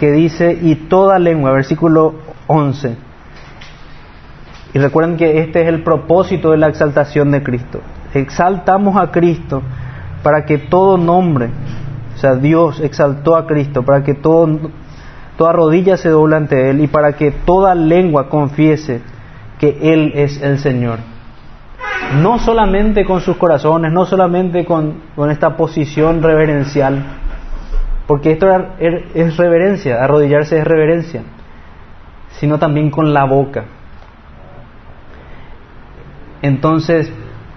[0.00, 2.14] que dice, y toda lengua, versículo
[2.46, 2.96] 11
[4.74, 7.80] y recuerden que este es el propósito de la exaltación de Cristo.
[8.14, 9.62] Exaltamos a Cristo
[10.22, 11.50] para que todo nombre,
[12.14, 14.70] o sea, Dios exaltó a Cristo para que todo,
[15.36, 19.02] toda rodilla se doble ante Él y para que toda lengua confiese
[19.58, 21.00] que Él es el Señor.
[22.20, 27.04] No solamente con sus corazones, no solamente con, con esta posición reverencial,
[28.06, 28.46] porque esto
[28.78, 31.22] es reverencia, arrodillarse es reverencia,
[32.38, 33.64] sino también con la boca.
[36.42, 37.10] Entonces,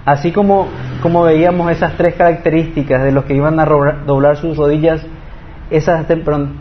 [0.08, 0.70] así como,
[1.02, 5.06] como veíamos esas tres características de los que iban a doblar sus rodillas,
[5.70, 6.06] esas,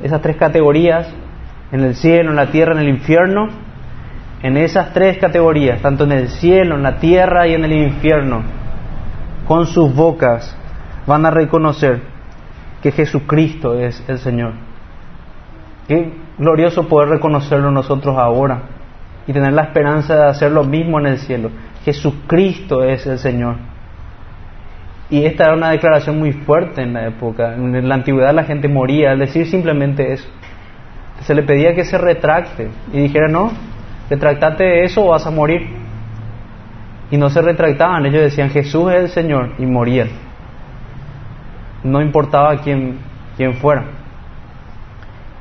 [0.02, 1.06] esas tres categorías,
[1.70, 3.48] en el cielo, en la tierra, en el infierno,
[4.42, 8.42] en esas tres categorías, tanto en el cielo, en la tierra y en el infierno,
[9.46, 10.56] con sus bocas
[11.06, 12.02] van a reconocer
[12.82, 14.54] que Jesucristo es el Señor.
[15.86, 18.62] Qué glorioso poder reconocerlo nosotros ahora
[19.28, 21.50] y tener la esperanza de hacer lo mismo en el cielo.
[21.86, 23.58] Jesucristo es el Señor.
[25.08, 27.54] Y esta era una declaración muy fuerte en la época.
[27.54, 30.28] En la antigüedad la gente moría al decir simplemente eso.
[31.20, 33.52] Se le pedía que se retracte y dijera, no,
[34.10, 35.68] retractate de eso o vas a morir.
[37.12, 40.08] Y no se retractaban, ellos decían Jesús es el Señor y morían.
[41.84, 42.98] No importaba quién,
[43.36, 43.84] quién fuera.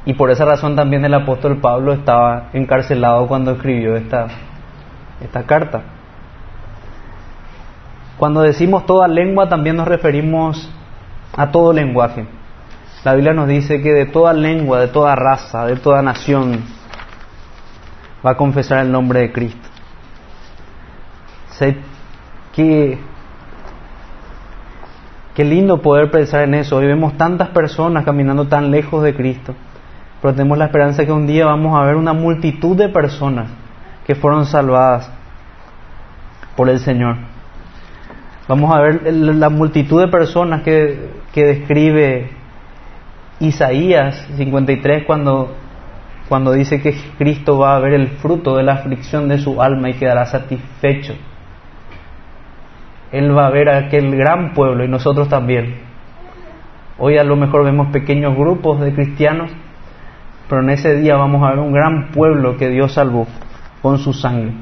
[0.05, 4.27] Y por esa razón también el apóstol Pablo estaba encarcelado cuando escribió esta,
[5.21, 5.94] esta carta.
[8.17, 10.69] Cuando decimos toda lengua también nos referimos
[11.35, 12.25] a todo lenguaje.
[13.03, 16.63] La Biblia nos dice que de toda lengua, de toda raza, de toda nación
[18.25, 19.69] va a confesar el nombre de Cristo.
[21.51, 21.77] Sé
[22.53, 22.97] que
[25.35, 26.77] qué lindo poder pensar en eso.
[26.77, 29.53] Hoy vemos tantas personas caminando tan lejos de Cristo,
[30.21, 33.49] pero tenemos la esperanza que un día vamos a ver una multitud de personas
[34.07, 35.11] que fueron salvadas
[36.55, 37.34] por el Señor.
[38.47, 42.29] Vamos a ver la multitud de personas que, que describe
[43.39, 45.55] Isaías 53 cuando,
[46.29, 49.89] cuando dice que Cristo va a ver el fruto de la aflicción de su alma
[49.89, 51.15] y quedará satisfecho.
[53.11, 55.77] Él va a ver a aquel gran pueblo y nosotros también.
[56.99, 59.49] Hoy a lo mejor vemos pequeños grupos de cristianos,
[60.47, 63.25] pero en ese día vamos a ver un gran pueblo que Dios salvó
[63.81, 64.53] con su sangre.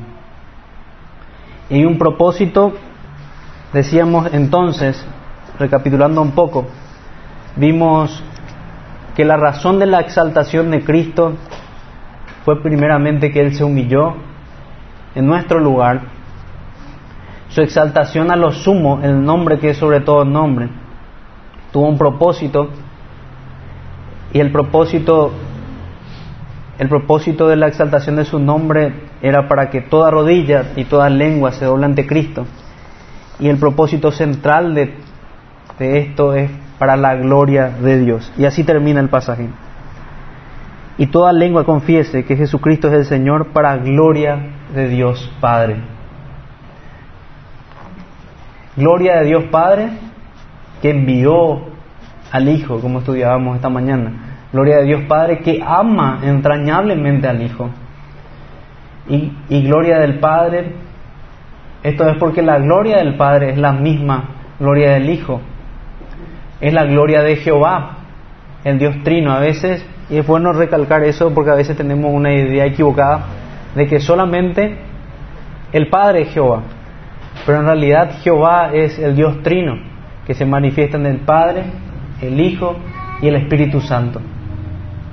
[1.70, 2.74] Y un propósito
[3.74, 5.04] Decíamos entonces,
[5.58, 6.68] recapitulando un poco,
[7.56, 8.24] vimos
[9.16, 11.34] que la razón de la exaltación de Cristo
[12.46, 14.14] fue primeramente que Él se humilló
[15.16, 16.02] en nuestro lugar.
[17.50, 20.70] Su exaltación a lo sumo, el nombre que es sobre todo nombre,
[21.72, 22.70] tuvo un propósito
[24.34, 25.32] y el propósito
[26.80, 31.08] el propósito de la exaltación de su nombre era para que toda rodilla y toda
[31.10, 32.48] lengua se doble ante Cristo.
[33.40, 34.94] Y el propósito central de,
[35.80, 38.32] esto es para la gloria de Dios.
[38.38, 39.50] Y así termina el pasaje.
[40.98, 44.38] Y toda lengua confiese que Jesucristo es el Señor para gloria
[44.74, 45.78] de Dios Padre.
[48.76, 49.90] Gloria de Dios Padre
[50.82, 51.74] que envió
[52.32, 54.48] al Hijo, como estudiábamos esta mañana.
[54.52, 57.70] Gloria de Dios Padre que ama entrañablemente al Hijo.
[59.10, 60.76] Y, y gloria del Padre
[61.84, 65.42] esto es porque la gloria del Padre es la misma gloria del Hijo.
[66.62, 67.98] Es la gloria de Jehová,
[68.64, 69.34] el Dios trino.
[69.34, 73.26] A veces, y es bueno recalcar eso porque a veces tenemos una idea equivocada
[73.76, 74.78] de que solamente
[75.74, 76.62] el Padre es Jehová.
[77.46, 79.76] Pero en realidad Jehová es el Dios trino,
[80.26, 81.64] que se manifiesta en el Padre,
[82.22, 82.78] el Hijo
[83.22, 84.22] y el Espíritu Santo.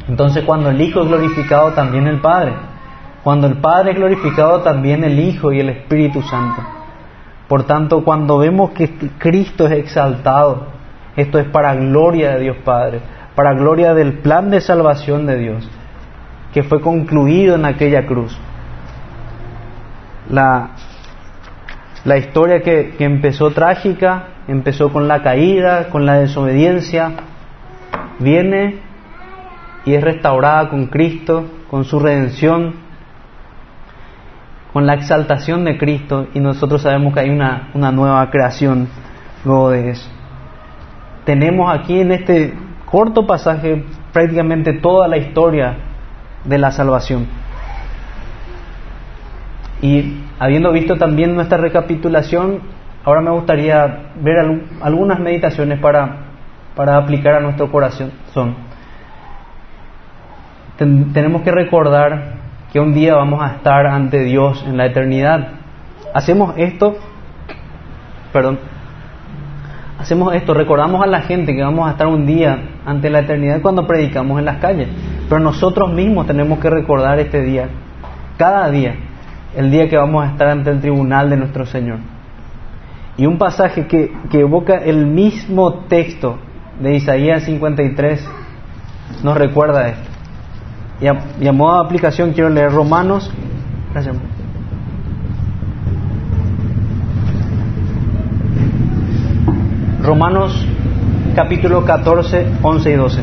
[0.09, 2.53] Entonces cuando el Hijo es glorificado, también el Padre.
[3.23, 6.63] Cuando el Padre es glorificado, también el Hijo y el Espíritu Santo.
[7.49, 10.69] Por tanto, cuando vemos que Cristo es exaltado,
[11.17, 13.01] esto es para gloria de Dios Padre,
[13.35, 15.69] para gloria del plan de salvación de Dios,
[16.55, 18.39] que fue concluido en aquella cruz.
[20.31, 20.71] La,
[22.05, 27.13] la historia que, que empezó trágica, empezó con la caída, con la desobediencia,
[28.19, 28.79] viene
[29.85, 32.80] y es restaurada con Cristo, con su redención,
[34.73, 38.89] con la exaltación de Cristo y nosotros sabemos que hay una, una nueva creación
[39.45, 40.09] luego de eso.
[41.25, 42.55] Tenemos aquí en este
[42.87, 45.77] corto pasaje prácticamente toda la historia
[46.45, 47.27] de la salvación.
[49.83, 52.61] Y habiendo visto también nuestra recapitulación,
[53.05, 54.37] ahora me gustaría ver
[54.83, 56.17] algunas meditaciones para,
[56.77, 58.13] para aplicar a nuestro corazón.
[58.33, 58.55] Son,
[60.77, 62.39] tenemos que recordar
[62.73, 65.49] que un día vamos a estar ante Dios en la eternidad.
[66.15, 66.97] Hacemos esto,
[68.33, 68.59] perdón,
[69.99, 73.61] hacemos esto, recordamos a la gente que vamos a estar un día ante la eternidad
[73.61, 74.89] cuando predicamos en las calles,
[75.29, 77.69] pero nosotros mismos tenemos que recordar este día,
[78.37, 78.95] cada día,
[79.57, 81.99] el día que vamos a estar ante el tribunal de nuestro Señor.
[83.17, 86.39] Y un pasaje que, que evoca el mismo texto
[86.81, 88.29] de Isaías 53
[89.23, 90.10] nos recuerda esto.
[91.01, 93.30] Y a, modo de aplicación quiero leer Romanos.
[93.92, 94.16] Gracias.
[100.03, 100.66] Romanos
[101.34, 103.22] capítulo 14, 11 y 12.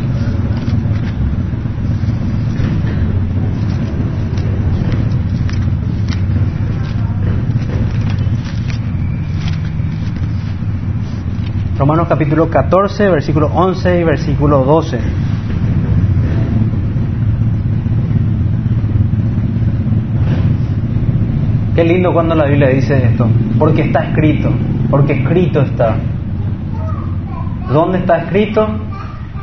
[11.78, 14.99] Romanos capítulo 14, versículo 11 y versículo 12.
[21.78, 24.49] Qué lindo cuando la Biblia dice esto, porque está escrito,
[24.89, 25.95] porque escrito está.
[27.71, 28.67] ¿Dónde está escrito?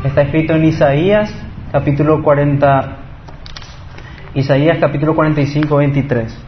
[0.03, 1.33] Está escrito en Isaías
[1.71, 2.97] capítulo 40,
[4.35, 6.45] Isaías capítulo 45, 23.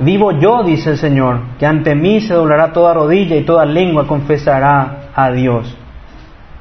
[0.00, 4.06] Vivo yo, dice el Señor, que ante mí se doblará toda rodilla y toda lengua
[4.06, 5.74] confesará a Dios.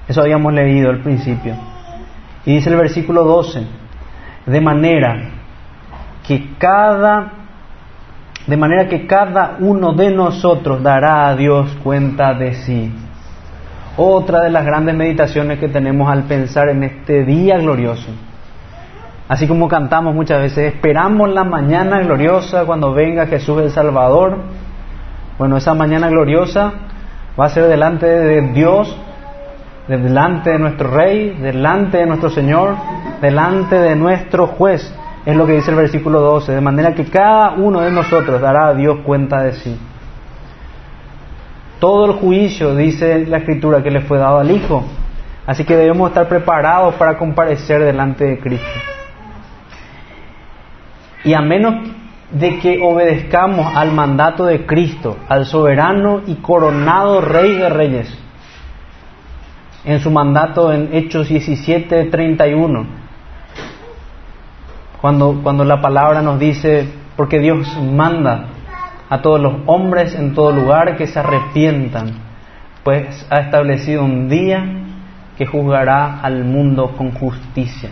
[0.07, 1.55] Eso habíamos leído al principio.
[2.45, 3.67] Y dice el versículo 12,
[4.45, 5.32] de manera
[6.26, 7.43] que cada
[8.45, 12.93] de manera que cada uno de nosotros dará a Dios cuenta de sí.
[13.95, 18.09] Otra de las grandes meditaciones que tenemos al pensar en este día glorioso.
[19.30, 24.39] Así como cantamos muchas veces, esperamos la mañana gloriosa cuando venga Jesús el Salvador.
[25.38, 26.74] Bueno, esa mañana gloriosa
[27.39, 28.93] va a ser delante de Dios,
[29.88, 32.76] delante de nuestro Rey, delante de nuestro Señor,
[33.21, 34.93] delante de nuestro juez.
[35.26, 38.67] Es lo que dice el versículo 12, de manera que cada uno de nosotros dará
[38.67, 39.80] a Dios cuenta de sí.
[41.80, 44.84] Todo el juicio, dice la Escritura, que le fue dado al Hijo.
[45.45, 48.80] Así que debemos estar preparados para comparecer delante de Cristo.
[51.26, 51.89] Y a menos
[52.32, 58.17] de que obedezcamos al mandato de Cristo, al soberano y coronado Rey de Reyes,
[59.86, 63.03] en su mandato en Hechos 17, 31,
[65.04, 66.88] cuando, cuando la palabra nos dice,
[67.18, 68.45] porque Dios manda
[69.10, 72.14] a todos los hombres en todo lugar que se arrepientan,
[72.86, 74.64] pues ha establecido un día
[75.38, 77.89] que juzgará al mundo con justicia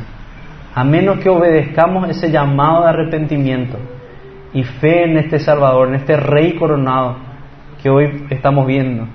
[0.74, 3.78] a menos que obedezcamos ese llamado de arrepentimiento
[4.53, 7.18] y fe en este Salvador, en este Rey coronado
[7.84, 9.05] que hoy estamos viendo.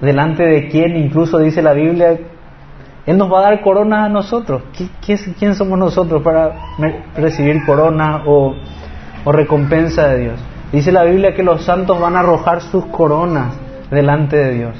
[0.00, 2.18] Delante de quien incluso dice la Biblia,
[3.06, 4.62] Él nos va a dar corona a nosotros.
[5.04, 6.52] ¿Quién somos nosotros para
[7.16, 8.54] recibir corona o,
[9.26, 10.40] recompensa de Dios?
[10.72, 13.58] Dice la Biblia que los santos van a arrojar sus coronas
[13.90, 14.74] delante de Dios,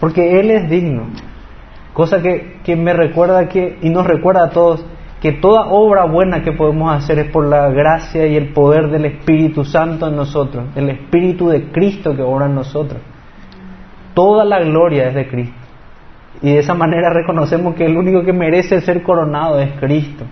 [0.00, 1.08] porque Él es digno.
[1.92, 4.84] Cosa que, que me recuerda que, y nos recuerda a todos,
[5.20, 9.04] que toda obra buena que podemos hacer es por la gracia y el poder del
[9.04, 13.00] Espíritu Santo en nosotros, el Espíritu de Cristo que obra en nosotros.
[14.14, 15.61] Toda la gloria es de Cristo.
[16.40, 20.24] Y de esa manera reconocemos que el único que merece ser coronado es Cristo.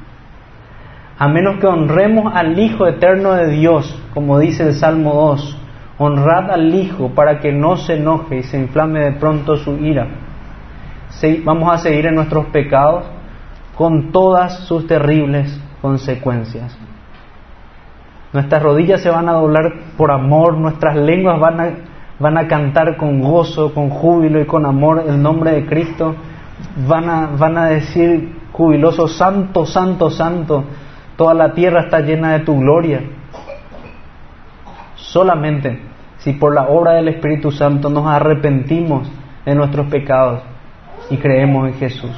[1.19, 5.59] A menos que honremos al Hijo eterno de Dios, como dice el Salmo 2,
[5.99, 10.09] honrad al Hijo para que no se enoje y se inflame de pronto su ira
[11.45, 13.05] vamos a seguir en nuestros pecados
[13.77, 16.77] con todas sus terribles consecuencias.
[18.33, 21.71] Nuestras rodillas se van a doblar por amor, nuestras lenguas van a,
[22.21, 26.15] van a cantar con gozo, con júbilo y con amor el nombre de Cristo.
[26.87, 30.65] Van a, decir jubiloso, santo, santo, santo,
[31.17, 33.03] toda la tierra está llena de tu gloria.
[34.95, 35.81] Solamente
[36.19, 39.11] si por la obra del Espíritu Santo nos arrepentimos
[39.47, 40.43] de nuestros pecados
[41.09, 42.13] y creemos en Jesús.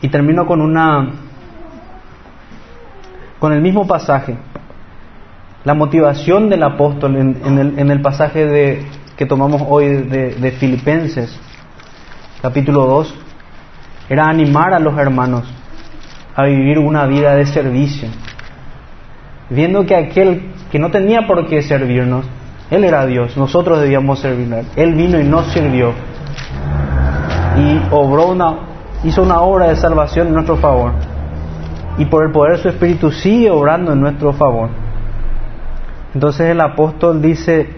[0.00, 1.08] Y termino con una
[3.40, 4.36] con el mismo pasaje.
[5.64, 8.86] La motivación del apóstol en, el, pasaje
[9.16, 11.38] que tomamos hoy de, de Filipenses,
[12.40, 13.14] capítulo 2,
[14.08, 15.44] era animar a los hermanos
[16.34, 18.08] a vivir una vida de servicio,
[19.50, 22.24] viendo que aquel que no tenía por qué servirnos,
[22.70, 24.64] él era Dios, nosotros debíamos servirle.
[24.76, 25.92] Él vino y nos sirvió
[27.56, 28.58] y obró una,
[29.04, 30.92] hizo una obra de salvación en nuestro favor.
[31.96, 34.70] Y por el poder de su Espíritu sigue obrando en nuestro favor.
[36.14, 37.68] Entonces el apóstol dice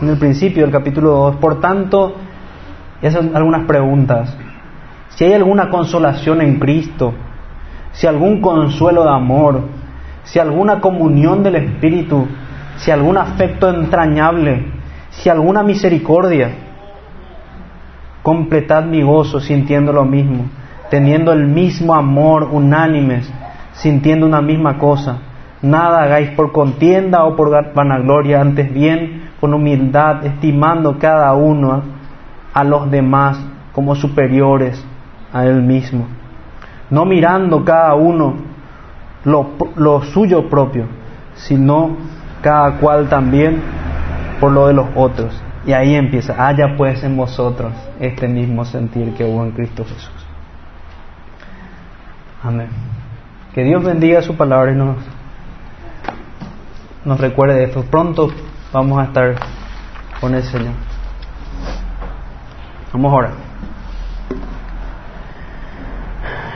[0.00, 2.14] en el principio del capítulo 2, por tanto,
[3.00, 4.36] y algunas preguntas.
[5.10, 7.14] Si hay alguna consolación en Cristo,
[7.92, 9.62] si algún consuelo de amor,
[10.24, 12.26] si alguna comunión del Espíritu,
[12.76, 14.66] si algún afecto entrañable,
[15.10, 16.50] si alguna misericordia,
[18.22, 20.46] completad mi gozo sintiendo lo mismo,
[20.90, 23.32] teniendo el mismo amor unánimes,
[23.72, 25.18] sintiendo una misma cosa.
[25.62, 31.82] Nada hagáis por contienda o por vanagloria, antes bien con humildad, estimando cada uno
[32.54, 33.40] a los demás
[33.72, 34.84] como superiores
[35.32, 36.06] a él mismo,
[36.90, 38.34] no mirando cada uno
[39.24, 40.86] lo, lo suyo propio,
[41.34, 41.96] sino
[42.40, 43.60] cada cual también
[44.40, 45.42] por lo de los otros.
[45.66, 50.26] Y ahí empieza, haya pues en vosotros este mismo sentir que hubo en Cristo Jesús.
[52.42, 52.68] Amén.
[53.54, 54.96] Que Dios bendiga su palabra y nos,
[57.08, 57.82] nos recuerde de esto.
[57.90, 58.30] Pronto
[58.72, 59.34] vamos a estar
[60.20, 60.74] con el Señor.
[62.92, 63.30] Vamos ahora.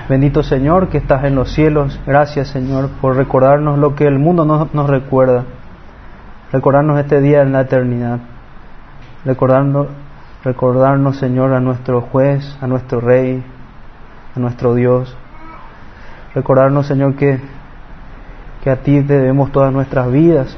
[0.09, 1.99] Bendito Señor que estás en los cielos.
[2.07, 5.45] Gracias Señor por recordarnos lo que el mundo no nos recuerda
[6.53, 8.19] recordarnos este día en la eternidad,
[9.25, 9.89] recordarnos,
[10.45, 13.43] recordarnos, Señor, a nuestro juez, a nuestro Rey,
[14.37, 15.17] a nuestro Dios,
[16.35, 17.41] recordarnos, Señor, que
[18.63, 20.57] que a ti debemos todas nuestras vidas.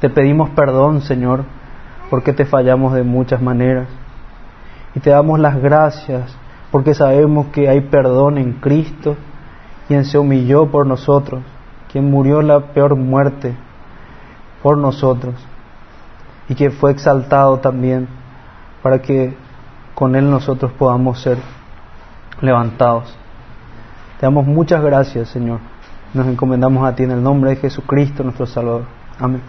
[0.00, 1.44] Te pedimos perdón, Señor,
[2.08, 3.88] porque te fallamos de muchas maneras.
[4.94, 6.36] Y te damos las gracias
[6.70, 9.16] porque sabemos que hay perdón en Cristo,
[9.88, 11.42] quien se humilló por nosotros,
[11.90, 13.54] quien murió la peor muerte
[14.62, 15.34] por nosotros
[16.48, 18.08] y que fue exaltado también
[18.82, 19.36] para que
[19.94, 21.38] con Él nosotros podamos ser
[22.40, 23.14] levantados.
[24.20, 25.60] Te damos muchas gracias, Señor.
[26.14, 28.84] Nos encomendamos a ti en el nombre de Jesucristo, nuestro Salvador.
[29.18, 29.42] Amén.